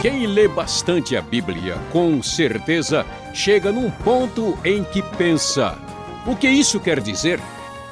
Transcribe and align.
Quem 0.00 0.26
lê 0.26 0.48
bastante 0.48 1.14
a 1.14 1.20
Bíblia, 1.20 1.76
com 1.92 2.22
certeza 2.22 3.04
chega 3.34 3.70
num 3.70 3.90
ponto 3.90 4.56
em 4.64 4.82
que 4.82 5.02
pensa: 5.02 5.76
o 6.26 6.34
que 6.34 6.48
isso 6.48 6.80
quer 6.80 7.00
dizer? 7.00 7.38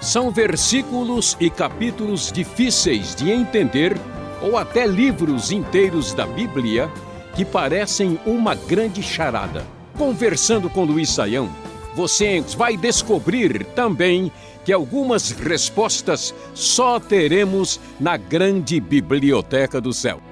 São 0.00 0.30
versículos 0.30 1.36
e 1.38 1.50
capítulos 1.50 2.32
difíceis 2.32 3.14
de 3.14 3.30
entender, 3.30 3.94
ou 4.40 4.56
até 4.56 4.86
livros 4.86 5.52
inteiros 5.52 6.14
da 6.14 6.24
Bíblia 6.24 6.90
que 7.34 7.44
parecem 7.44 8.18
uma 8.24 8.54
grande 8.54 9.02
charada. 9.02 9.66
Conversando 9.98 10.70
com 10.70 10.84
Luiz 10.84 11.10
Saião, 11.10 11.50
você 11.94 12.40
vai 12.56 12.74
descobrir 12.74 13.66
também 13.74 14.32
que 14.64 14.72
algumas 14.72 15.30
respostas 15.30 16.34
só 16.54 16.98
teremos 16.98 17.78
na 18.00 18.16
grande 18.16 18.80
biblioteca 18.80 19.78
do 19.78 19.92
céu. 19.92 20.22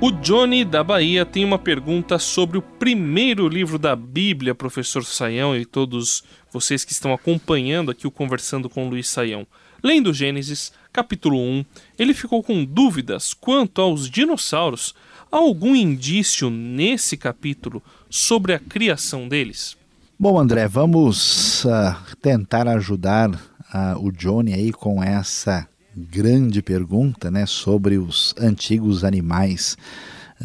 O 0.00 0.10
Johnny 0.10 0.64
da 0.64 0.84
Bahia 0.84 1.24
tem 1.24 1.44
uma 1.44 1.58
pergunta 1.58 2.18
sobre 2.18 2.58
o 2.58 2.62
primeiro 2.62 3.48
livro 3.48 3.78
da 3.78 3.96
Bíblia, 3.96 4.54
professor 4.54 5.04
Saião 5.04 5.56
e 5.56 5.64
todos 5.64 6.22
vocês 6.52 6.84
que 6.84 6.92
estão 6.92 7.14
acompanhando 7.14 7.90
aqui 7.90 8.06
o 8.06 8.10
Conversando 8.10 8.68
com 8.68 8.88
Luiz 8.88 9.08
Saião. 9.08 9.46
Lendo 9.82 10.12
Gênesis, 10.12 10.72
capítulo 10.92 11.38
1, 11.38 11.64
ele 11.98 12.12
ficou 12.12 12.42
com 12.42 12.64
dúvidas 12.64 13.32
quanto 13.32 13.80
aos 13.80 14.10
dinossauros. 14.10 14.94
Há 15.30 15.36
algum 15.36 15.74
indício 15.74 16.50
nesse 16.50 17.16
capítulo 17.16 17.82
sobre 18.10 18.52
a 18.52 18.58
criação 18.58 19.28
deles? 19.28 19.76
Bom, 20.18 20.38
André, 20.38 20.68
vamos 20.68 21.64
uh, 21.64 22.16
tentar 22.20 22.68
ajudar 22.68 23.30
uh, 23.30 23.98
o 24.00 24.12
Johnny 24.12 24.52
aí 24.52 24.72
com 24.72 25.02
essa 25.02 25.66
grande 25.96 26.62
pergunta, 26.62 27.30
né, 27.30 27.46
sobre 27.46 27.98
os 27.98 28.34
antigos 28.38 29.04
animais 29.04 29.76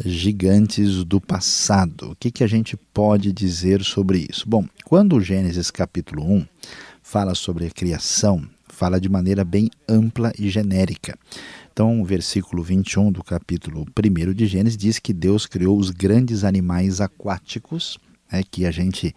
gigantes 0.04 1.04
do 1.04 1.20
passado. 1.20 2.12
O 2.12 2.16
que, 2.16 2.30
que 2.30 2.44
a 2.44 2.46
gente 2.46 2.76
pode 2.76 3.32
dizer 3.32 3.82
sobre 3.82 4.26
isso? 4.30 4.48
Bom, 4.48 4.64
quando 4.84 5.16
o 5.16 5.20
Gênesis 5.20 5.70
capítulo 5.70 6.24
1 6.24 6.46
fala 7.02 7.34
sobre 7.34 7.66
a 7.66 7.70
criação, 7.70 8.42
fala 8.68 9.00
de 9.00 9.08
maneira 9.08 9.44
bem 9.44 9.68
ampla 9.88 10.32
e 10.38 10.48
genérica. 10.48 11.18
Então, 11.72 12.00
o 12.00 12.04
versículo 12.04 12.62
21 12.62 13.12
do 13.12 13.22
capítulo 13.22 13.86
1 13.96 14.32
de 14.32 14.46
Gênesis 14.46 14.76
diz 14.76 14.98
que 14.98 15.12
Deus 15.12 15.46
criou 15.46 15.78
os 15.78 15.90
grandes 15.90 16.44
animais 16.44 17.00
aquáticos 17.00 17.98
né, 18.30 18.42
que 18.48 18.66
a 18.66 18.70
gente 18.70 19.14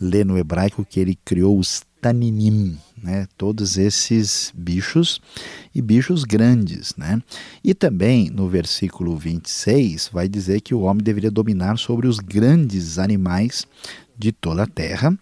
lê 0.00 0.24
no 0.24 0.38
hebraico 0.38 0.84
que 0.84 1.00
ele 1.00 1.18
criou 1.24 1.58
os 1.58 1.82
taninim, 2.00 2.76
né, 3.00 3.28
todos 3.38 3.78
esses 3.78 4.52
bichos 4.56 5.20
e 5.74 5.80
bichos 5.80 6.24
grandes. 6.24 6.94
Né? 6.96 7.22
E 7.62 7.74
também 7.74 8.28
no 8.28 8.48
versículo 8.48 9.16
26 9.16 10.10
vai 10.12 10.28
dizer 10.28 10.60
que 10.60 10.74
o 10.74 10.80
homem 10.80 11.02
deveria 11.02 11.30
dominar 11.30 11.78
sobre 11.78 12.08
os 12.08 12.18
grandes 12.18 12.98
animais 12.98 13.66
de 14.18 14.32
toda 14.32 14.64
a 14.64 14.66
terra, 14.66 15.16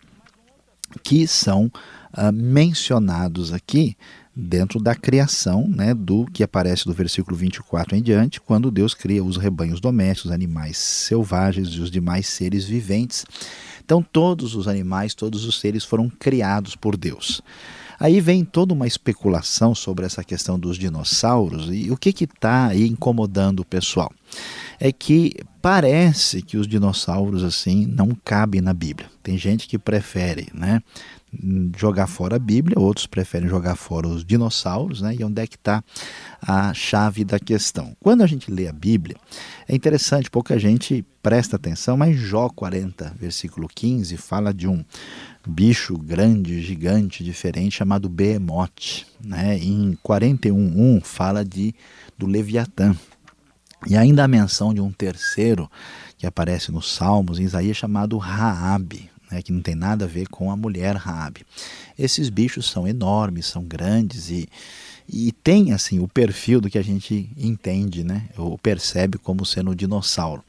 que 1.03 1.27
são 1.27 1.67
uh, 1.67 2.33
mencionados 2.33 3.53
aqui 3.53 3.97
dentro 4.35 4.81
da 4.81 4.95
criação, 4.95 5.69
né, 5.69 5.93
do 5.93 6.25
que 6.27 6.43
aparece 6.43 6.85
do 6.85 6.93
versículo 6.93 7.37
24 7.37 7.97
em 7.97 8.03
diante, 8.03 8.41
quando 8.41 8.71
Deus 8.71 8.95
cria 8.95 9.23
os 9.23 9.37
rebanhos 9.37 9.81
domésticos, 9.81 10.31
animais 10.31 10.77
selvagens 10.77 11.69
e 11.69 11.81
os 11.81 11.91
demais 11.91 12.27
seres 12.27 12.65
viventes. 12.65 13.25
Então, 13.85 14.03
todos 14.03 14.55
os 14.55 14.69
animais, 14.69 15.15
todos 15.15 15.45
os 15.45 15.59
seres 15.59 15.85
foram 15.85 16.09
criados 16.09 16.77
por 16.77 16.97
Deus. 16.97 17.43
Aí 18.01 18.19
vem 18.19 18.47
toda 18.47 18.73
uma 18.73 18.87
especulação 18.87 19.75
sobre 19.75 20.07
essa 20.07 20.25
questão 20.25 20.59
dos 20.59 20.79
dinossauros 20.79 21.69
e 21.71 21.91
o 21.91 21.99
que 21.99 22.25
está 22.25 22.69
aí 22.69 22.89
incomodando 22.89 23.61
o 23.61 23.65
pessoal. 23.65 24.11
É 24.79 24.91
que 24.91 25.35
parece 25.61 26.41
que 26.41 26.57
os 26.57 26.67
dinossauros 26.67 27.45
assim 27.45 27.85
não 27.85 28.17
cabem 28.25 28.63
na 28.63 28.73
Bíblia. 28.73 29.11
Tem 29.23 29.37
gente 29.37 29.69
que 29.69 29.79
prefere, 29.79 30.49
né, 30.55 30.83
jogar 31.77 32.07
fora 32.07 32.37
a 32.37 32.39
Bíblia, 32.39 32.79
outros 32.79 33.07
preferem 33.07 33.49
jogar 33.49 33.77
fora 33.77 34.09
os 34.09 34.25
dinossauros, 34.25 35.01
né? 35.01 35.15
E 35.19 35.25
onde 35.25 35.41
é 35.41 35.47
que 35.47 35.57
está 35.57 35.83
a 36.43 36.75
chave 36.75 37.25
da 37.25 37.39
questão? 37.39 37.97
Quando 38.01 38.23
a 38.23 38.27
gente 38.27 38.51
lê 38.51 38.67
a 38.67 38.73
Bíblia, 38.73 39.17
é 39.69 39.75
interessante, 39.75 40.31
pouca 40.31 40.59
gente 40.59 41.05
presta 41.23 41.57
atenção, 41.57 41.97
mas 41.97 42.19
Jó 42.19 42.49
40, 42.49 43.15
versículo 43.19 43.69
15, 43.69 44.17
fala 44.17 44.53
de 44.53 44.67
um 44.67 44.85
bicho 45.47 45.97
grande, 45.97 46.61
gigante, 46.61 47.23
diferente, 47.23 47.77
chamado 47.77 48.09
Behemoth. 48.09 49.07
Né? 49.25 49.59
Em 49.59 49.97
41.1 50.05 51.01
fala 51.03 51.45
de, 51.45 51.75
do 52.19 52.27
Leviatã. 52.27 52.97
E 53.87 53.97
ainda 53.97 54.25
a 54.25 54.29
menção 54.29 54.75
de 54.75 54.81
um 54.81 54.93
terceiro 54.93 55.71
que 56.19 56.27
aparece 56.27 56.71
nos 56.71 56.93
Salmos, 56.93 57.39
em 57.39 57.45
Isaías, 57.45 57.77
chamado 57.77 58.19
Raabe 58.19 59.11
né, 59.31 59.43
que 59.43 59.53
não 59.53 59.63
tem 59.63 59.75
nada 59.75 60.05
a 60.05 60.09
ver 60.09 60.29
com 60.29 60.51
a 60.51 60.57
mulher 60.57 60.97
Raabe. 60.97 61.47
Esses 61.99 62.29
bichos 62.29 62.71
são 62.71 62.87
enormes, 62.87 63.47
são 63.47 63.63
grandes 63.63 64.31
e, 64.31 64.49
e 65.09 65.33
tem 65.33 65.73
assim 65.73 65.99
o 66.01 66.09
perfil 66.09 66.61
do 66.61 66.71
que 66.71 66.79
a 66.79 66.83
gente 66.83 67.31
entende, 67.37 68.05
né, 68.05 68.29
ou 68.37 68.59
percebe 68.59 69.19
como 69.19 69.45
sendo 69.45 69.71
um 69.71 69.75
dinossauro. 69.75 70.43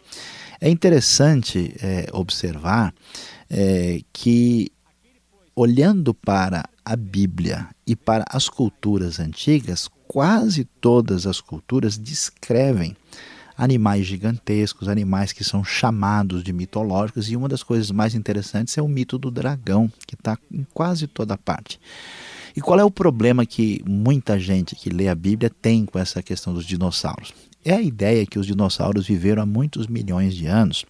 É 0.60 0.70
interessante 0.70 1.76
é, 1.82 2.08
observar 2.14 2.94
é, 3.50 4.02
que 4.14 4.72
olhando 5.56 6.14
para 6.14 6.64
a 6.84 6.96
Bíblia 6.96 7.68
e 7.86 7.96
para 7.96 8.24
as 8.30 8.48
culturas 8.48 9.20
antigas, 9.20 9.90
quase 10.08 10.66
todas 10.80 11.26
as 11.26 11.40
culturas 11.40 11.98
descrevem 11.98 12.96
animais 13.62 14.08
gigantescos, 14.08 14.90
animais 14.90 15.32
que 15.32 15.44
são 15.44 15.64
chamados 15.64 16.44
de 16.44 16.52
mitológicos, 16.52 17.30
e 17.30 17.36
uma 17.36 17.48
das 17.48 17.62
coisas 17.62 17.92
mais 17.92 18.16
interessantes 18.16 18.76
é 18.76 18.82
o 18.82 18.88
mito 18.88 19.20
do 19.20 19.30
dragão, 19.30 19.88
que 20.08 20.16
está 20.16 20.36
em 20.52 20.66
quase 20.74 21.06
toda 21.06 21.38
parte. 21.38 21.80
E 22.56 22.60
qual 22.60 22.80
é 22.80 22.84
o 22.84 22.90
problema 22.90 23.46
que 23.46 23.84
muita 23.88 24.40
gente 24.40 24.76
que 24.76 24.90
lê 24.90 25.08
a 25.08 25.14
Bíblia 25.14 25.52
tem 25.62 25.86
com 25.86 26.00
essa 26.00 26.24
questão 26.24 26.56
dos 26.56 26.66
dinossauros? 26.66 27.34
É 27.64 27.76
a 27.76 27.82
ideia 27.82 28.26
que 28.26 28.40
os 28.40 28.48
dinossauros 28.48 29.06
viveram 29.06 29.44
há 29.44 29.46
muitos 29.46 29.86
milhões 29.86 30.36
de 30.36 30.48
anos 30.48 30.84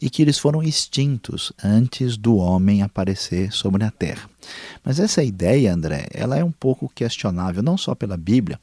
e 0.00 0.08
que 0.08 0.22
eles 0.22 0.38
foram 0.38 0.62
extintos 0.62 1.52
antes 1.62 2.16
do 2.16 2.36
homem 2.36 2.80
aparecer 2.80 3.52
sobre 3.52 3.84
a 3.84 3.90
Terra. 3.90 4.26
Mas 4.84 4.98
essa 4.98 5.22
ideia, 5.22 5.72
André, 5.72 6.06
ela 6.12 6.36
é 6.36 6.44
um 6.44 6.50
pouco 6.50 6.90
questionável, 6.94 7.62
não 7.62 7.76
só 7.76 7.94
pela 7.94 8.16
Bíblia, 8.16 8.58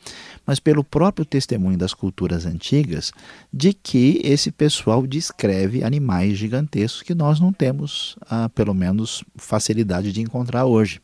mas 0.45 0.59
pelo 0.59 0.83
próprio 0.83 1.25
testemunho 1.25 1.77
das 1.77 1.93
culturas 1.93 2.45
antigas, 2.45 3.11
de 3.51 3.73
que 3.73 4.21
esse 4.23 4.51
pessoal 4.51 5.05
descreve 5.05 5.83
animais 5.83 6.37
gigantescos 6.37 7.01
que 7.01 7.15
nós 7.15 7.39
não 7.39 7.51
temos, 7.51 8.15
ah, 8.29 8.49
pelo 8.49 8.73
menos, 8.73 9.23
facilidade 9.35 10.11
de 10.11 10.21
encontrar 10.21 10.65
hoje. 10.65 11.01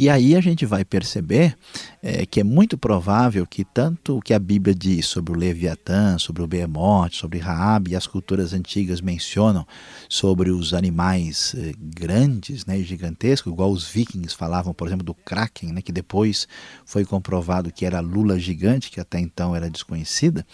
E 0.00 0.08
aí 0.08 0.34
a 0.34 0.40
gente 0.40 0.64
vai 0.64 0.82
perceber 0.82 1.58
é, 2.02 2.24
que 2.24 2.40
é 2.40 2.42
muito 2.42 2.78
provável 2.78 3.46
que 3.46 3.66
tanto 3.66 4.16
o 4.16 4.22
que 4.22 4.32
a 4.32 4.38
Bíblia 4.38 4.74
diz 4.74 5.04
sobre 5.04 5.30
o 5.30 5.36
Leviatã, 5.36 6.16
sobre 6.16 6.42
o 6.42 6.46
Behemoth, 6.46 7.12
sobre 7.12 7.38
Raab 7.38 7.90
e 7.90 7.94
as 7.94 8.06
culturas 8.06 8.54
antigas 8.54 9.02
mencionam 9.02 9.66
sobre 10.08 10.50
os 10.50 10.72
animais 10.72 11.54
eh, 11.54 11.74
grandes 11.78 12.64
né, 12.64 12.78
e 12.78 12.82
gigantescos, 12.82 13.52
igual 13.52 13.70
os 13.70 13.86
vikings 13.86 14.34
falavam, 14.34 14.72
por 14.72 14.88
exemplo, 14.88 15.04
do 15.04 15.12
Kraken, 15.12 15.70
né, 15.70 15.82
que 15.82 15.92
depois 15.92 16.48
foi 16.86 17.04
comprovado 17.04 17.70
que 17.70 17.84
era 17.84 18.00
lula 18.00 18.38
gigante, 18.38 18.90
que 18.90 19.00
até 19.00 19.20
então 19.20 19.54
era 19.54 19.68
desconhecida. 19.68 20.46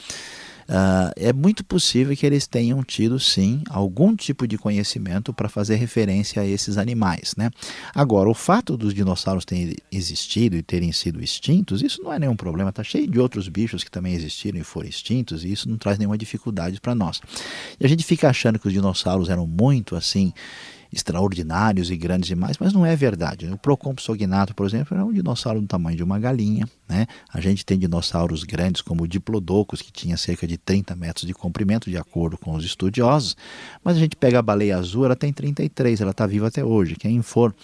Uh, 0.69 1.15
é 1.17 1.33
muito 1.33 1.65
possível 1.65 2.17
que 2.17 2.27
eles 2.27 2.47
tenham 2.47 2.83
tido, 2.83 3.21
sim, 3.21 3.63
algum 3.71 4.17
tipo 4.17 4.47
de 4.47 4.59
conhecimento 4.59 5.33
para 5.33 5.49
fazer 5.49 5.77
referência 5.77 6.43
a 6.43 6.47
esses 6.47 6.77
animais. 6.77 7.35
Né? 7.37 7.51
Agora, 7.95 8.29
o 8.29 8.35
fato 8.35 8.77
dos 8.77 8.93
dinossauros 8.93 9.45
terem 9.45 9.75
existido 9.93 10.57
e 10.57 10.63
terem 10.63 10.91
sido 10.93 11.23
extintos, 11.23 11.83
isso 11.83 12.03
não 12.03 12.13
é 12.13 12.19
nenhum 12.19 12.37
problema. 12.37 12.71
Está 12.71 12.83
cheio 12.83 13.07
de 13.07 13.21
outros 13.21 13.49
bichos 13.49 13.85
que 13.85 13.91
também 13.91 14.15
existiram 14.15 14.59
e 14.59 14.65
foram 14.65 14.89
extintos, 14.89 15.45
e 15.45 15.53
isso 15.53 15.69
não 15.69 15.79
traz 15.79 15.99
nenhuma 15.99 16.19
dificuldade 16.19 16.81
para 16.81 16.95
nós. 16.95 17.21
E 17.79 17.87
a 17.87 17.89
gente 17.89 18.05
fica 18.05 18.29
achando 18.29 18.59
que 18.59 18.67
os 18.67 18.73
dinossauros 18.73 19.29
eram 19.29 19.47
muito 19.47 19.95
assim 19.95 20.33
extraordinários 20.93 21.91
e 21.91 21.97
grandes 21.97 22.29
demais, 22.29 22.57
mas 22.59 22.73
não 22.73 22.85
é 22.85 22.95
verdade. 22.97 23.47
O 23.47 23.59
Procompsognato, 23.59 24.55
por 24.55 24.67
exemplo, 24.67 24.97
é 24.97 25.05
um 25.05 25.13
dinossauro 25.13 25.61
do 25.61 25.67
tamanho 25.67 25.97
de 25.97 26.03
uma 26.03 26.19
galinha. 26.19 26.69
Né? 26.89 27.07
A 27.33 27.41
gente 27.41 27.67
tem 27.67 27.79
dinossauros 27.79 28.45
grandes 28.45 28.81
como 28.81 29.03
o 29.03 29.09
Diplodocus, 29.09 29.83
que 29.83 29.93
tinha 29.93 30.17
cerca 30.17 30.47
de 30.47 30.57
30 30.57 30.95
metros 30.95 31.27
de 31.27 31.35
comprimento, 31.35 31.91
de 31.91 31.97
acordo 31.97 32.39
com 32.39 32.55
os 32.55 32.65
estudiosos, 32.65 33.37
mas 33.83 33.97
a 33.97 34.01
gente 34.01 34.15
pega 34.15 34.39
a 34.39 34.43
baleia 34.43 34.77
azul, 34.77 35.05
ela 35.05 35.17
tem 35.17 35.33
33, 35.33 36.01
ela 36.01 36.13
está 36.13 36.27
viva 36.27 36.47
até 36.47 36.65
hoje. 36.65 36.95
Quem 36.95 37.21
for 37.23 37.55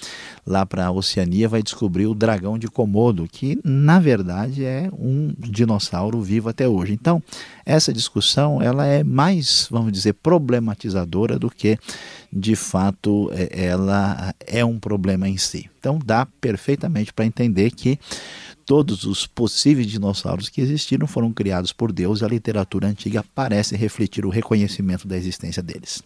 lá 0.44 0.66
para 0.66 0.86
a 0.86 0.90
Oceania 0.90 1.48
vai 1.48 1.62
descobrir 1.62 2.06
o 2.06 2.14
dragão 2.14 2.58
de 2.58 2.66
Komodo, 2.66 3.28
que 3.30 3.60
na 3.62 4.00
verdade 4.00 4.64
é 4.64 4.90
um 4.92 5.32
dinossauro 5.38 6.20
vivo 6.20 6.48
até 6.48 6.66
hoje. 6.66 6.92
Então, 6.92 7.22
essa 7.64 7.92
discussão 7.92 8.60
ela 8.60 8.86
é 8.86 9.04
mais, 9.04 9.68
vamos 9.70 9.92
dizer, 9.92 10.14
problematizadora 10.14 11.38
do 11.38 11.48
que 11.48 11.78
de 12.32 12.56
fato 12.56 13.30
é, 13.34 13.66
ela 13.66 14.34
é 14.46 14.64
um 14.64 14.78
problema 14.78 15.28
em 15.28 15.36
si. 15.36 15.70
Então 15.78 15.98
dá 16.02 16.26
perfeitamente 16.40 17.12
para 17.12 17.26
entender 17.26 17.70
que 17.72 17.98
todos 18.66 19.04
os 19.04 19.26
possíveis 19.26 19.86
dinossauros 19.86 20.48
que 20.48 20.60
existiram 20.60 21.06
foram 21.06 21.32
criados 21.32 21.72
por 21.72 21.92
Deus 21.92 22.20
e 22.20 22.24
a 22.24 22.28
literatura 22.28 22.86
antiga 22.86 23.24
parece 23.34 23.76
refletir 23.76 24.24
o 24.24 24.30
reconhecimento 24.30 25.06
da 25.06 25.16
existência 25.16 25.62
deles. 25.62 26.02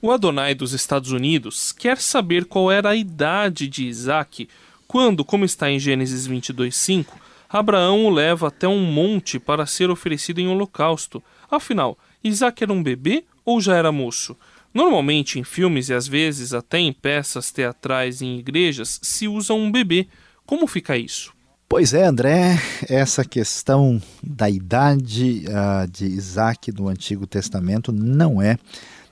O 0.00 0.10
Adonai 0.10 0.54
dos 0.54 0.72
Estados 0.72 1.10
Unidos 1.10 1.72
quer 1.72 1.98
saber 1.98 2.44
qual 2.44 2.70
era 2.70 2.90
a 2.90 2.96
idade 2.96 3.66
de 3.66 3.86
Isaac 3.86 4.48
quando, 4.86 5.24
como 5.24 5.44
está 5.44 5.70
em 5.70 5.78
Gênesis 5.78 6.28
22:5, 6.28 7.06
Abraão 7.48 8.06
o 8.06 8.10
leva 8.10 8.48
até 8.48 8.68
um 8.68 8.82
monte 8.82 9.38
para 9.38 9.66
ser 9.66 9.90
oferecido 9.90 10.40
em 10.40 10.48
holocausto. 10.48 11.22
Afinal, 11.50 11.98
Isaac 12.22 12.62
era 12.62 12.72
um 12.72 12.82
bebê 12.82 13.24
ou 13.44 13.60
já 13.60 13.76
era 13.76 13.90
moço? 13.90 14.36
Normalmente 14.76 15.38
em 15.38 15.42
filmes 15.42 15.88
e 15.88 15.94
às 15.94 16.06
vezes 16.06 16.52
até 16.52 16.78
em 16.78 16.92
peças 16.92 17.50
teatrais 17.50 18.20
e 18.20 18.26
em 18.26 18.38
igrejas 18.38 19.00
se 19.02 19.26
usa 19.26 19.54
um 19.54 19.72
bebê. 19.72 20.06
Como 20.44 20.66
fica 20.66 20.98
isso? 20.98 21.32
Pois 21.66 21.94
é, 21.94 22.04
André, 22.04 22.60
essa 22.86 23.24
questão 23.24 23.98
da 24.22 24.50
idade 24.50 25.46
uh, 25.48 25.90
de 25.90 26.04
Isaac 26.04 26.70
no 26.72 26.88
Antigo 26.88 27.26
Testamento 27.26 27.90
não 27.90 28.42
é 28.42 28.58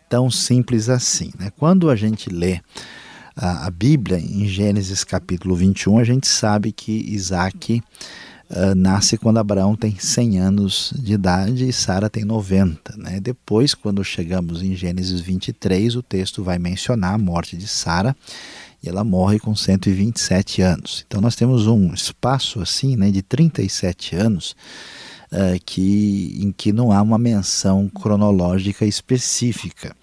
tão 0.06 0.31
simples 0.31 0.90
assim. 0.90 1.32
Né? 1.38 1.50
Quando 1.56 1.88
a 1.88 1.96
gente 1.96 2.28
lê 2.28 2.60
a, 3.34 3.67
a 3.67 3.70
Bíblia, 3.70 4.19
em 4.19 4.46
Gênesis 4.46 5.02
capítulo 5.02 5.56
21, 5.56 5.99
a 5.99 6.05
gente 6.05 6.26
sabe 6.26 6.72
que 6.72 6.93
Isaac 6.93 7.82
uh, 8.50 8.75
nasce 8.75 9.17
quando 9.17 9.38
Abraão 9.38 9.76
tem 9.76 9.96
100 9.99 10.38
anos 10.38 10.93
de 10.96 11.14
idade 11.14 11.69
e 11.69 11.73
Sara 11.73 12.11
tem 12.11 12.25
90. 12.25 12.96
Né? 12.96 13.20
Depois, 13.20 13.75
quando 13.75 14.05
chegamos 14.05 14.62
em 14.62 14.75
Gênesis 14.75 15.20
23, 15.20 15.96
o 15.96 16.02
texto 16.02 16.43
vai 16.43 16.58
mencionar 16.58 17.14
a 17.14 17.19
morte 17.19 17.56
de 17.56 17.67
Sara 17.67 18.17
e 18.82 18.88
ela 18.88 19.02
morre 19.02 19.38
com 19.38 19.55
127 19.55 20.62
anos. 20.62 21.05
Então 21.06 21.20
nós 21.20 21.35
temos 21.35 21.67
um 21.67 21.93
espaço 21.94 22.61
assim, 22.61 22.96
né, 22.96 23.11
de 23.11 23.23
37 23.23 24.14
anos 24.17 24.55
uh, 25.32 25.58
que, 25.64 26.38
em 26.41 26.52
que 26.52 26.73
não 26.73 26.93
há 26.93 27.00
uma 27.00 27.19
menção 27.19 27.88
cronológica 27.88 28.85
específica. 28.85 29.94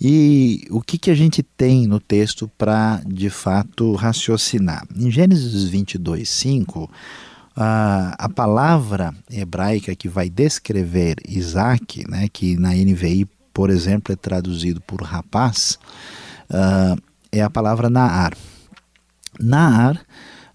E 0.00 0.64
o 0.70 0.80
que, 0.80 0.96
que 0.96 1.10
a 1.10 1.14
gente 1.14 1.42
tem 1.42 1.86
no 1.86 1.98
texto 1.98 2.48
para, 2.56 3.02
de 3.04 3.28
fato, 3.28 3.94
raciocinar? 3.94 4.86
Em 4.94 5.10
Gênesis 5.10 5.64
22, 5.64 6.28
5, 6.28 6.88
a, 7.60 8.14
a 8.16 8.28
palavra 8.28 9.12
hebraica 9.28 9.94
que 9.96 10.08
vai 10.08 10.30
descrever 10.30 11.16
Isaac, 11.28 12.08
né, 12.08 12.28
que 12.32 12.56
na 12.56 12.70
NVI, 12.70 13.26
por 13.52 13.68
exemplo, 13.68 14.12
é 14.12 14.16
traduzido 14.16 14.80
por 14.80 15.02
rapaz, 15.02 15.76
uh, 16.48 17.02
é 17.32 17.42
a 17.42 17.50
palavra 17.50 17.90
Naar. 17.90 18.36
Naar 19.40 20.00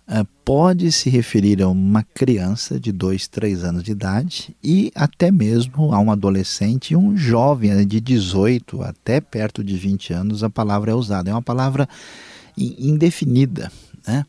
uh, 0.08 0.26
pode 0.46 0.94
se 0.94 1.10
referir 1.10 1.62
a 1.62 1.68
uma 1.68 2.04
criança 2.04 2.80
de 2.80 2.94
2, 2.94 3.28
3 3.28 3.66
anos 3.66 3.84
de 3.84 3.92
idade 3.92 4.56
e 4.64 4.90
até 4.96 5.30
mesmo 5.30 5.94
a 5.94 6.00
um 6.00 6.10
adolescente 6.10 6.96
um 6.96 7.18
jovem 7.18 7.74
né, 7.74 7.84
de 7.84 8.00
18 8.00 8.82
até 8.82 9.20
perto 9.20 9.62
de 9.62 9.76
20 9.76 10.14
anos, 10.14 10.42
a 10.42 10.50
palavra 10.50 10.92
é 10.92 10.96
usada. 10.96 11.30
É 11.30 11.34
uma 11.34 11.42
palavra 11.42 11.88
indefinida. 12.58 13.70
Né? 14.08 14.26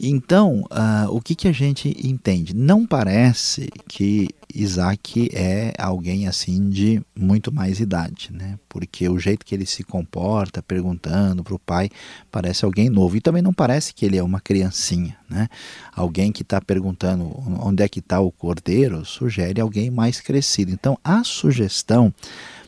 Então, 0.00 0.60
uh, 0.70 1.10
o 1.10 1.20
que, 1.20 1.34
que 1.34 1.48
a 1.48 1.52
gente 1.52 1.88
entende? 2.06 2.54
Não 2.54 2.86
parece 2.86 3.68
que 3.88 4.28
Isaac 4.54 5.28
é 5.32 5.72
alguém 5.76 6.28
assim 6.28 6.70
de 6.70 7.02
muito 7.16 7.52
mais 7.52 7.80
idade, 7.80 8.30
né? 8.32 8.58
Porque 8.68 9.08
o 9.08 9.18
jeito 9.18 9.44
que 9.44 9.54
ele 9.54 9.66
se 9.66 9.82
comporta, 9.82 10.62
perguntando 10.62 11.42
para 11.42 11.54
o 11.54 11.58
pai, 11.58 11.90
parece 12.30 12.64
alguém 12.64 12.88
novo. 12.88 13.16
E 13.16 13.20
também 13.20 13.42
não 13.42 13.52
parece 13.52 13.92
que 13.92 14.06
ele 14.06 14.16
é 14.16 14.22
uma 14.22 14.40
criancinha, 14.40 15.16
né? 15.28 15.48
Alguém 15.94 16.30
que 16.30 16.42
está 16.42 16.60
perguntando 16.60 17.24
onde 17.60 17.82
é 17.82 17.88
que 17.88 17.98
está 17.98 18.20
o 18.20 18.30
cordeiro 18.30 19.04
sugere 19.04 19.60
alguém 19.60 19.90
mais 19.90 20.20
crescido. 20.20 20.70
Então, 20.70 20.96
a 21.02 21.24
sugestão 21.24 22.14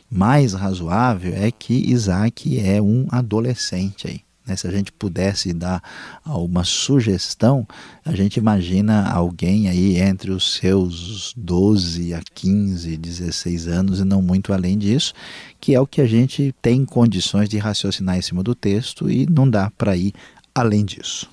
mais 0.09 0.53
razoável 0.53 1.33
é 1.33 1.49
que 1.49 1.73
Isaac 1.89 2.59
é 2.59 2.81
um 2.81 3.07
adolescente 3.09 4.07
aí. 4.07 4.21
Né? 4.45 4.55
Se 4.55 4.67
a 4.67 4.71
gente 4.71 4.91
pudesse 4.91 5.53
dar 5.53 5.81
uma 6.25 6.63
sugestão, 6.63 7.67
a 8.05 8.15
gente 8.15 8.37
imagina 8.37 9.09
alguém 9.11 9.69
aí 9.69 9.97
entre 9.99 10.31
os 10.31 10.55
seus 10.55 11.33
12 11.37 12.13
a 12.13 12.21
15, 12.33 12.97
16 12.97 13.67
anos 13.67 13.99
e 13.99 14.03
não 14.03 14.21
muito 14.21 14.53
além 14.53 14.77
disso, 14.77 15.13
que 15.59 15.75
é 15.75 15.79
o 15.79 15.87
que 15.87 16.01
a 16.01 16.07
gente 16.07 16.53
tem 16.61 16.85
condições 16.85 17.47
de 17.47 17.57
raciocinar 17.57 18.17
em 18.17 18.21
cima 18.21 18.43
do 18.43 18.55
texto 18.55 19.09
e 19.09 19.27
não 19.29 19.49
dá 19.49 19.71
para 19.77 19.95
ir 19.95 20.13
além 20.53 20.85
disso. 20.85 21.29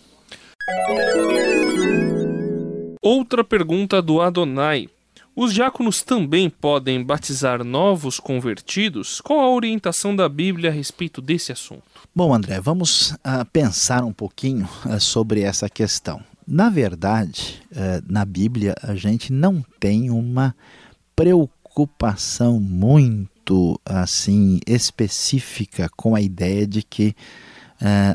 Outra 3.01 3.43
pergunta 3.43 4.03
do 4.03 4.21
Adonai. 4.21 4.89
Os 5.41 5.55
diáconos 5.55 6.03
também 6.03 6.51
podem 6.51 7.01
batizar 7.01 7.63
novos 7.63 8.19
convertidos? 8.19 9.21
Qual 9.21 9.39
a 9.39 9.49
orientação 9.49 10.17
da 10.17 10.29
Bíblia 10.29 10.69
a 10.69 10.73
respeito 10.73 11.23
desse 11.23 11.53
assunto? 11.53 11.85
Bom, 12.13 12.35
André, 12.35 12.61
vamos 12.61 13.13
uh, 13.13 13.45
pensar 13.53 14.03
um 14.03 14.13
pouquinho 14.13 14.69
uh, 14.85 14.99
sobre 14.99 15.43
essa 15.43 15.69
questão. 15.69 16.21
Na 16.45 16.69
verdade, 16.69 17.63
uh, 17.71 18.05
na 18.13 18.25
Bíblia, 18.25 18.75
a 18.83 18.97
gente 18.97 19.33
não 19.33 19.65
tem 19.79 20.11
uma 20.11 20.57
preocupação 21.15 22.59
muito 22.59 23.81
assim 23.85 24.59
específica 24.67 25.89
com 25.97 26.17
a 26.17 26.21
ideia 26.21 26.67
de 26.67 26.83
que 26.83 27.15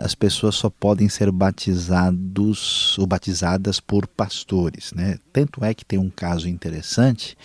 as 0.03 0.13
pessoas 0.13 0.55
só 0.55 0.69
podem 0.69 1.07
ser 1.07 1.31
batizados 1.31 2.97
ou 2.99 3.07
batizadas 3.07 3.79
por 3.79 4.05
pastores, 4.07 4.91
né? 4.93 5.17
Tanto 5.31 5.63
é 5.63 5.73
que 5.73 5.85
tem 5.85 5.97
um 5.97 6.09
caso 6.09 6.49
interessante, 6.49 7.37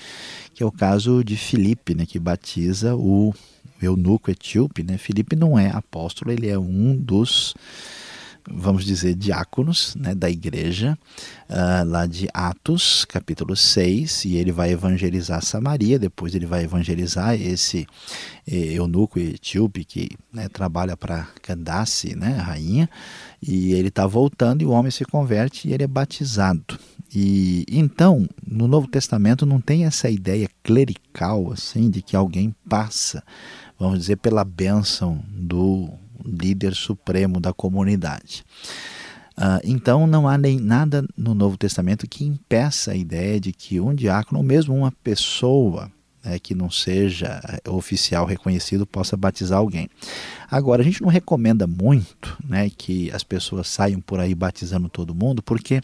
que 0.52 0.62
é 0.62 0.66
o 0.66 0.72
caso 0.72 1.22
de 1.22 1.36
Filipe, 1.36 1.94
né, 1.94 2.04
que 2.04 2.18
batiza 2.18 2.96
o 2.96 3.32
eunuco 3.80 4.30
etíope, 4.30 4.82
né? 4.82 4.98
Filipe 4.98 5.36
não 5.36 5.56
é 5.56 5.70
apóstolo, 5.70 6.32
ele 6.32 6.48
é 6.48 6.58
um 6.58 6.96
dos, 6.96 7.54
vamos 8.50 8.84
dizer, 8.84 9.14
diáconos 9.14 9.94
né, 9.96 10.14
da 10.14 10.30
igreja, 10.30 10.98
uh, 11.48 11.88
lá 11.88 12.06
de 12.06 12.28
Atos, 12.32 13.04
capítulo 13.04 13.54
6, 13.54 14.24
e 14.24 14.36
ele 14.36 14.52
vai 14.52 14.72
evangelizar 14.72 15.44
Samaria, 15.44 15.98
depois 15.98 16.34
ele 16.34 16.46
vai 16.46 16.64
evangelizar 16.64 17.34
esse 17.34 17.86
eh, 18.46 18.74
eunuco 18.74 19.18
etíope 19.18 19.84
que 19.84 20.08
né, 20.32 20.48
trabalha 20.48 20.96
para 20.96 21.28
Candace, 21.42 22.16
né, 22.16 22.38
a 22.38 22.42
rainha, 22.42 22.88
e 23.42 23.72
ele 23.72 23.88
está 23.88 24.06
voltando 24.06 24.62
e 24.62 24.66
o 24.66 24.70
homem 24.70 24.90
se 24.90 25.04
converte 25.04 25.68
e 25.68 25.72
ele 25.72 25.84
é 25.84 25.88
batizado. 25.88 26.78
E 27.14 27.64
então, 27.70 28.28
no 28.46 28.68
Novo 28.68 28.86
Testamento 28.86 29.46
não 29.46 29.61
tem 29.61 29.84
essa 29.84 30.11
ideia 30.11 30.49
clerical 30.62 31.50
assim 31.52 31.88
de 31.88 32.02
que 32.02 32.14
alguém 32.14 32.54
passa 32.68 33.23
vamos 33.78 34.00
dizer, 34.00 34.16
pela 34.16 34.44
bênção 34.44 35.23
do 35.28 35.88
líder 36.28 36.75
supremo 36.75 37.40
da 37.40 37.52
comunidade. 37.52 38.44
Uh, 39.37 39.61
então 39.62 40.06
não 40.06 40.28
há 40.28 40.37
nem 40.37 40.58
nada 40.58 41.06
no 41.16 41.32
Novo 41.32 41.56
Testamento 41.56 42.08
que 42.08 42.25
impeça 42.25 42.90
a 42.90 42.97
ideia 42.97 43.38
de 43.38 43.52
que 43.52 43.78
um 43.80 43.94
diácono, 43.94 44.38
ou 44.38 44.44
mesmo 44.44 44.75
uma 44.75 44.90
pessoa 44.90 45.90
né, 46.28 46.38
que 46.38 46.54
não 46.54 46.70
seja 46.70 47.40
eh, 47.49 47.70
oficial 47.70 48.26
reconhecido, 48.26 48.87
possa 48.87 49.16
batizar 49.16 49.58
alguém. 49.58 49.88
Agora, 50.50 50.82
a 50.82 50.85
gente 50.85 51.00
não 51.00 51.08
recomenda 51.08 51.66
muito 51.66 52.37
né, 52.47 52.70
que 52.70 53.11
as 53.12 53.23
pessoas 53.23 53.68
saiam 53.68 54.00
por 54.00 54.20
aí 54.20 54.35
batizando 54.35 54.88
todo 54.88 55.14
mundo, 55.14 55.42
porque 55.42 55.80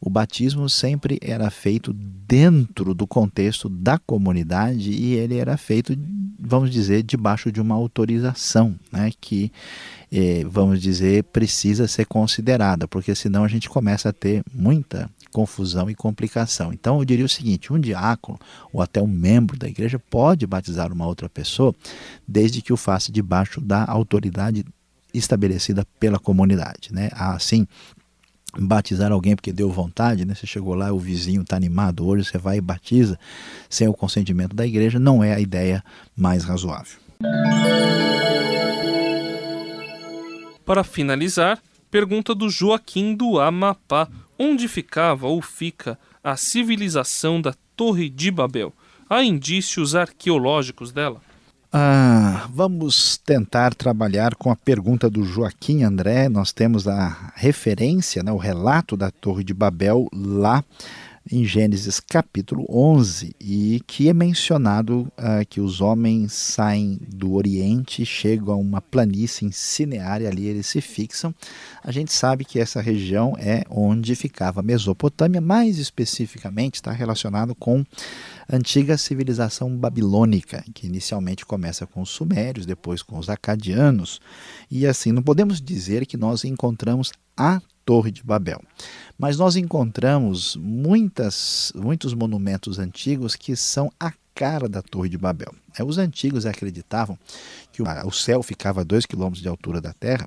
o 0.00 0.10
batismo 0.10 0.68
sempre 0.68 1.18
era 1.22 1.50
feito 1.50 1.92
dentro 1.92 2.94
do 2.94 3.06
contexto 3.06 3.68
da 3.68 3.98
comunidade 3.98 4.90
e 4.90 5.14
ele 5.14 5.36
era 5.36 5.56
feito, 5.56 5.96
vamos 6.38 6.70
dizer, 6.70 7.02
debaixo 7.02 7.50
de 7.50 7.60
uma 7.60 7.74
autorização, 7.74 8.74
né, 8.92 9.10
que, 9.18 9.50
eh, 10.12 10.44
vamos 10.46 10.80
dizer, 10.80 11.24
precisa 11.24 11.88
ser 11.88 12.04
considerada, 12.04 12.86
porque 12.86 13.14
senão 13.14 13.44
a 13.44 13.48
gente 13.48 13.68
começa 13.68 14.10
a 14.10 14.12
ter 14.12 14.42
muita 14.54 15.10
confusão 15.32 15.88
e 15.90 15.94
complicação. 15.94 16.72
Então 16.72 16.98
eu 16.98 17.04
diria 17.04 17.24
o 17.24 17.28
seguinte: 17.28 17.72
um 17.72 17.78
diácono 17.78 18.38
ou 18.72 18.82
até 18.82 19.00
um 19.02 19.06
membro 19.06 19.58
da 19.58 19.68
igreja 19.68 19.98
pode 19.98 20.46
batizar 20.46 20.92
uma 20.92 21.06
outra 21.06 21.28
pessoa, 21.28 21.74
desde 22.26 22.62
que 22.62 22.72
o 22.72 22.76
faça 22.76 23.10
debaixo 23.12 23.60
da 23.60 23.84
autoridade 23.84 24.64
estabelecida 25.12 25.86
pela 25.98 26.18
comunidade. 26.18 26.92
Né? 26.92 27.10
Assim, 27.12 27.66
batizar 28.58 29.12
alguém 29.12 29.36
porque 29.36 29.52
deu 29.52 29.70
vontade, 29.70 30.24
né? 30.24 30.34
Você 30.34 30.46
chegou 30.46 30.74
lá, 30.74 30.92
o 30.92 30.98
vizinho 30.98 31.42
está 31.42 31.56
animado, 31.56 32.06
hoje 32.06 32.24
você 32.24 32.38
vai 32.38 32.58
e 32.58 32.60
batiza 32.60 33.18
sem 33.68 33.88
o 33.88 33.94
consentimento 33.94 34.54
da 34.54 34.66
igreja, 34.66 34.98
não 34.98 35.22
é 35.22 35.34
a 35.34 35.40
ideia 35.40 35.84
mais 36.16 36.44
razoável. 36.44 36.98
Para 40.64 40.84
finalizar, 40.84 41.60
pergunta 41.90 42.34
do 42.34 42.48
Joaquim 42.48 43.14
do 43.14 43.38
Amapá: 43.38 44.08
onde 44.40 44.66
ficava 44.66 45.26
ou 45.26 45.42
fica 45.42 45.98
a 46.24 46.34
civilização 46.34 47.40
da 47.40 47.54
Torre 47.76 48.08
de 48.08 48.30
Babel? 48.30 48.72
Há 49.08 49.22
indícios 49.22 49.94
arqueológicos 49.94 50.90
dela? 50.90 51.20
ah, 51.72 52.48
vamos 52.52 53.16
tentar 53.18 53.74
trabalhar 53.74 54.34
com 54.34 54.50
a 54.50 54.56
pergunta 54.56 55.08
do 55.08 55.22
Joaquim 55.22 55.84
André. 55.84 56.28
Nós 56.28 56.52
temos 56.52 56.88
a 56.88 57.32
referência, 57.36 58.24
né, 58.24 58.32
o 58.32 58.36
relato 58.36 58.96
da 58.96 59.10
Torre 59.10 59.44
de 59.44 59.54
Babel 59.54 60.08
lá 60.12 60.64
em 61.32 61.44
Gênesis 61.44 62.00
capítulo 62.00 62.66
11 62.68 63.36
e 63.40 63.80
que 63.86 64.08
é 64.08 64.12
mencionado 64.12 65.02
uh, 65.16 65.46
que 65.48 65.60
os 65.60 65.80
homens 65.80 66.32
saem 66.32 66.98
do 67.06 67.34
Oriente, 67.34 68.04
chegam 68.04 68.52
a 68.52 68.56
uma 68.56 68.80
planície 68.80 69.46
em 69.46 69.52
Cineária, 69.52 70.28
ali 70.28 70.46
eles 70.46 70.66
se 70.66 70.80
fixam. 70.80 71.32
A 71.84 71.92
gente 71.92 72.12
sabe 72.12 72.44
que 72.44 72.58
essa 72.58 72.80
região 72.80 73.36
é 73.38 73.62
onde 73.70 74.16
ficava 74.16 74.58
a 74.58 74.62
Mesopotâmia, 74.62 75.40
mais 75.40 75.78
especificamente 75.78 76.76
está 76.76 76.90
relacionado 76.90 77.54
com 77.54 77.84
a 78.48 78.56
antiga 78.56 78.98
civilização 78.98 79.76
babilônica, 79.76 80.64
que 80.74 80.88
inicialmente 80.88 81.46
começa 81.46 81.86
com 81.86 82.02
os 82.02 82.10
sumérios, 82.10 82.66
depois 82.66 83.02
com 83.02 83.16
os 83.16 83.28
acadianos, 83.28 84.20
e 84.68 84.84
assim 84.84 85.12
não 85.12 85.22
podemos 85.22 85.60
dizer 85.60 86.06
que 86.06 86.16
nós 86.16 86.44
encontramos 86.44 87.12
a 87.36 87.62
Torre 87.84 88.10
de 88.10 88.22
Babel. 88.22 88.62
Mas 89.18 89.36
nós 89.36 89.56
encontramos 89.56 90.56
muitas, 90.56 91.72
muitos 91.74 92.14
monumentos 92.14 92.78
antigos 92.78 93.36
que 93.36 93.54
são 93.54 93.92
a 93.98 94.12
cara 94.34 94.68
da 94.68 94.80
Torre 94.80 95.08
de 95.08 95.18
Babel. 95.18 95.52
É, 95.78 95.84
os 95.84 95.98
antigos 95.98 96.46
acreditavam 96.46 97.18
que 97.72 97.82
o 97.82 98.10
céu 98.10 98.42
ficava 98.42 98.80
a 98.80 98.84
dois 98.84 99.04
quilômetros 99.04 99.42
de 99.42 99.48
altura 99.48 99.80
da 99.80 99.92
terra 99.92 100.26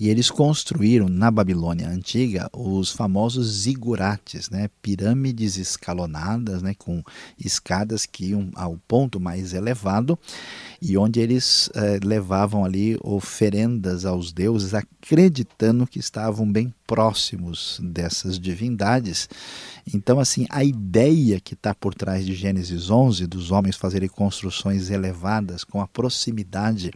e 0.00 0.08
eles 0.08 0.30
construíram 0.30 1.10
na 1.10 1.30
Babilônia 1.30 1.86
antiga 1.86 2.48
os 2.54 2.90
famosos 2.90 3.46
zigurates, 3.48 4.48
né? 4.48 4.70
pirâmides 4.80 5.58
escalonadas, 5.58 6.62
né? 6.62 6.74
com 6.78 7.02
escadas 7.38 8.06
que 8.06 8.30
iam 8.30 8.50
ao 8.54 8.78
ponto 8.88 9.20
mais 9.20 9.52
elevado 9.52 10.18
e 10.80 10.96
onde 10.96 11.20
eles 11.20 11.68
eh, 11.74 12.00
levavam 12.02 12.64
ali 12.64 12.98
oferendas 13.02 14.06
aos 14.06 14.32
deuses, 14.32 14.72
acreditando 14.72 15.86
que 15.86 15.98
estavam 15.98 16.50
bem 16.50 16.72
próximos 16.90 17.78
dessas 17.80 18.36
divindades. 18.36 19.28
Então, 19.94 20.18
assim, 20.18 20.44
a 20.50 20.64
ideia 20.64 21.38
que 21.38 21.54
está 21.54 21.72
por 21.72 21.94
trás 21.94 22.26
de 22.26 22.34
Gênesis 22.34 22.90
11, 22.90 23.28
dos 23.28 23.52
homens 23.52 23.76
fazerem 23.76 24.08
construções 24.08 24.90
elevadas 24.90 25.62
com 25.62 25.80
a 25.80 25.86
proximidade 25.86 26.90